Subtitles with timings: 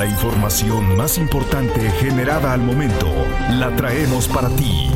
[0.00, 3.06] La información más importante generada al momento
[3.50, 4.88] la traemos para ti.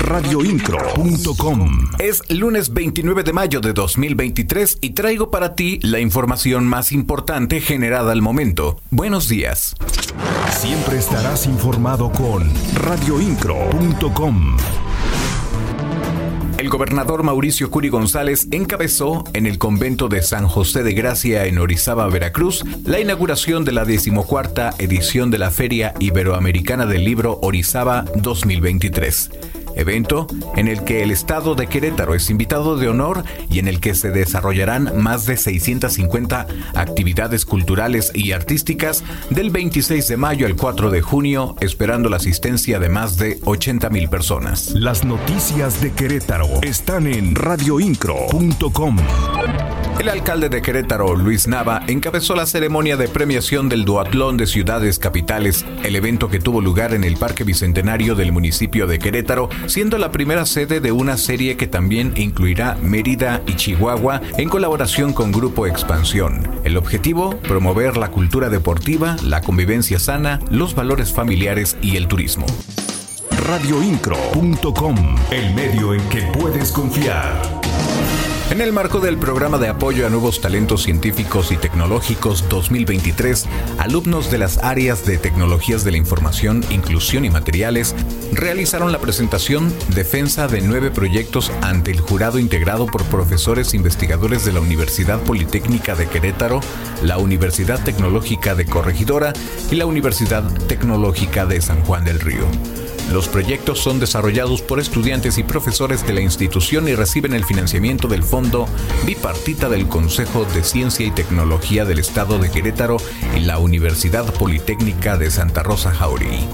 [0.00, 6.90] Radioincro.com Es lunes 29 de mayo de 2023 y traigo para ti la información más
[6.90, 8.80] importante generada al momento.
[8.90, 9.76] Buenos días.
[10.50, 14.56] Siempre estarás informado con radioincro.com.
[16.62, 21.58] El gobernador Mauricio Curi González encabezó en el convento de San José de Gracia en
[21.58, 28.04] Orizaba, Veracruz, la inauguración de la decimocuarta edición de la Feria Iberoamericana del Libro Orizaba
[28.14, 30.26] 2023 evento
[30.56, 33.94] en el que el estado de Querétaro es invitado de honor y en el que
[33.94, 40.90] se desarrollarán más de 650 actividades culturales y artísticas del 26 de mayo al 4
[40.90, 44.72] de junio, esperando la asistencia de más de 80 mil personas.
[44.74, 48.96] Las noticias de Querétaro están en radioincro.com.
[49.98, 54.98] El alcalde de Querétaro, Luis Nava, encabezó la ceremonia de premiación del Duatlón de Ciudades
[54.98, 59.98] Capitales, el evento que tuvo lugar en el Parque Bicentenario del municipio de Querétaro, siendo
[59.98, 65.32] la primera sede de una serie que también incluirá Mérida y Chihuahua en colaboración con
[65.32, 66.48] Grupo Expansión.
[66.64, 72.46] El objetivo, promover la cultura deportiva, la convivencia sana, los valores familiares y el turismo
[73.46, 74.96] radioincro.com,
[75.30, 77.61] el medio en que puedes confiar.
[78.52, 83.46] En el marco del programa de apoyo a nuevos talentos científicos y tecnológicos 2023,
[83.78, 87.94] alumnos de las áreas de tecnologías de la información, inclusión y materiales
[88.30, 94.52] realizaron la presentación defensa de nueve proyectos ante el jurado integrado por profesores investigadores de
[94.52, 96.60] la Universidad Politécnica de Querétaro,
[97.02, 99.32] la Universidad Tecnológica de Corregidora
[99.70, 102.44] y la Universidad Tecnológica de San Juan del Río.
[103.10, 108.08] Los proyectos son desarrollados por estudiantes y profesores de la institución y reciben el financiamiento
[108.08, 108.66] del Fondo
[109.04, 112.96] Bipartita del Consejo de Ciencia y Tecnología del Estado de Querétaro
[113.36, 116.46] y la Universidad Politécnica de Santa Rosa Jauregui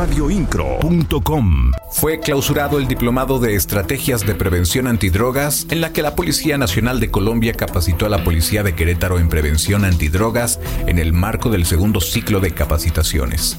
[0.00, 1.72] radioincro.com.
[1.90, 7.00] Fue clausurado el Diplomado de Estrategias de Prevención Antidrogas, en la que la Policía Nacional
[7.00, 11.66] de Colombia capacitó a la Policía de Querétaro en prevención antidrogas en el marco del
[11.66, 13.58] segundo ciclo de capacitaciones.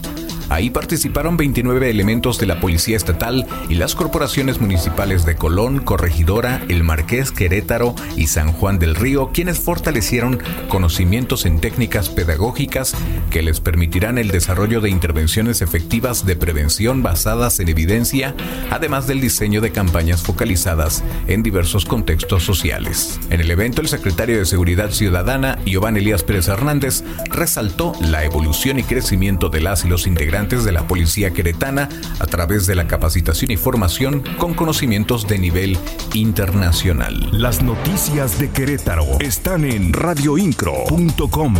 [0.52, 6.62] Ahí participaron 29 elementos de la Policía Estatal y las corporaciones municipales de Colón, Corregidora,
[6.68, 12.96] El Marqués, Querétaro y San Juan del Río, quienes fortalecieron conocimientos en técnicas pedagógicas
[13.30, 18.36] que les permitirán el desarrollo de intervenciones efectivas de prevención basadas en evidencia,
[18.72, 23.22] además del diseño de campañas focalizadas en diversos contextos sociales.
[23.30, 28.80] En el evento, el secretario de Seguridad Ciudadana, Giovanni Elías Pérez Hernández, resaltó la evolución
[28.80, 31.88] y crecimiento de las y los integrantes de la Policía Queretana
[32.20, 35.78] a través de la capacitación y formación con conocimientos de nivel
[36.14, 37.30] internacional.
[37.32, 41.56] Las noticias de Querétaro están en radioincro.com.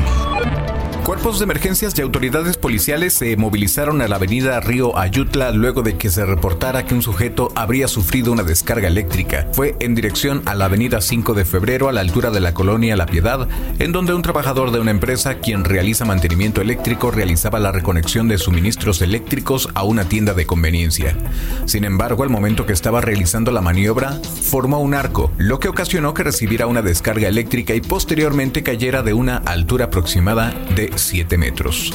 [1.06, 5.98] Cuerpos de emergencias y autoridades policiales se movilizaron a la avenida Río Ayutla luego de
[5.98, 9.48] que se reportara que un sujeto habría sufrido una descarga eléctrica.
[9.52, 12.96] Fue en dirección a la avenida 5 de febrero a la altura de la colonia
[12.96, 13.48] La Piedad,
[13.80, 18.38] en donde un trabajador de una empresa quien realiza mantenimiento eléctrico realizaba la reconexión de
[18.38, 21.18] suministros eléctricos a una tienda de conveniencia.
[21.66, 26.14] Sin embargo, al momento que estaba realizando la maniobra, formó un arco, lo que ocasionó
[26.14, 31.94] que recibiera una descarga eléctrica y posteriormente cayera de una altura aproximada de 7 metros.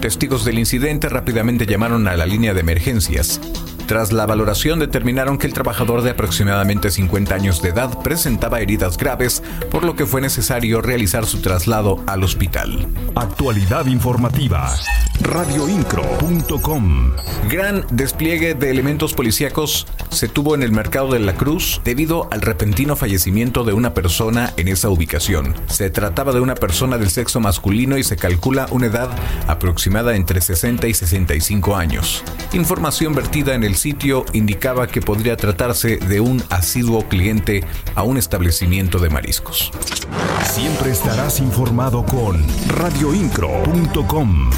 [0.00, 3.40] Testigos del incidente rápidamente llamaron a la línea de emergencias.
[3.86, 8.96] Tras la valoración determinaron que el trabajador de aproximadamente 50 años de edad presentaba heridas
[8.96, 12.88] graves, por lo que fue necesario realizar su traslado al hospital.
[13.14, 14.74] Actualidad informativa.
[15.22, 17.12] Radioincro.com.
[17.48, 22.42] Gran despliegue de elementos policíacos se tuvo en el mercado de la Cruz debido al
[22.42, 25.54] repentino fallecimiento de una persona en esa ubicación.
[25.68, 29.10] Se trataba de una persona del sexo masculino y se calcula una edad
[29.46, 32.24] aproximada entre 60 y 65 años.
[32.52, 38.18] Información vertida en el sitio indicaba que podría tratarse de un asiduo cliente a un
[38.18, 39.70] establecimiento de mariscos.
[40.44, 44.50] Siempre estarás informado con radioincro.com.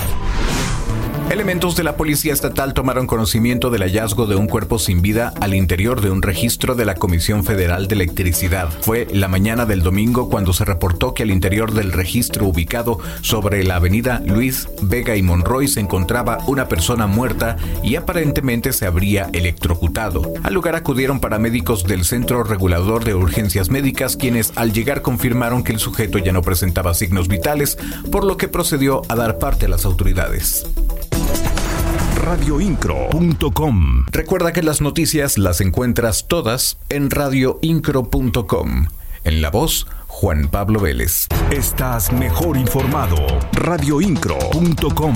[1.31, 5.55] Elementos de la Policía Estatal tomaron conocimiento del hallazgo de un cuerpo sin vida al
[5.55, 8.69] interior de un registro de la Comisión Federal de Electricidad.
[8.82, 13.65] Fue la mañana del domingo cuando se reportó que al interior del registro ubicado sobre
[13.65, 19.31] la avenida Luis Vega y Monroy se encontraba una persona muerta y aparentemente se habría
[19.32, 20.31] electrocutado.
[20.43, 25.73] Al lugar acudieron paramédicos del Centro Regulador de Urgencias Médicas quienes al llegar confirmaron que
[25.73, 27.79] el sujeto ya no presentaba signos vitales,
[28.12, 30.67] por lo que procedió a dar parte a las autoridades
[32.25, 34.06] radioincro.com.
[34.11, 38.87] Recuerda que las noticias las encuentras todas en radioincro.com.
[39.25, 41.26] En la voz, Juan Pablo Vélez.
[41.50, 43.16] Estás mejor informado.
[43.52, 45.14] Radioincro.com